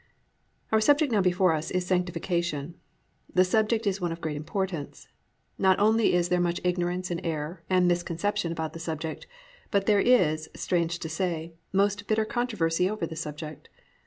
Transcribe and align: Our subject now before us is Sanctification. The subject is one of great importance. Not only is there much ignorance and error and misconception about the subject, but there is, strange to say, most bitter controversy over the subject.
Our 0.71 0.81
subject 0.81 1.11
now 1.11 1.21
before 1.21 1.53
us 1.53 1.69
is 1.69 1.85
Sanctification. 1.85 2.73
The 3.31 3.43
subject 3.45 3.85
is 3.85 4.01
one 4.01 4.11
of 4.11 4.19
great 4.19 4.35
importance. 4.35 5.07
Not 5.59 5.77
only 5.79 6.13
is 6.15 6.29
there 6.29 6.39
much 6.39 6.59
ignorance 6.63 7.11
and 7.11 7.21
error 7.23 7.61
and 7.69 7.87
misconception 7.87 8.51
about 8.51 8.73
the 8.73 8.79
subject, 8.79 9.27
but 9.69 9.85
there 9.85 10.01
is, 10.01 10.49
strange 10.55 10.97
to 10.97 11.07
say, 11.07 11.53
most 11.71 12.07
bitter 12.07 12.25
controversy 12.25 12.89
over 12.89 13.05
the 13.05 13.15
subject. 13.15 13.69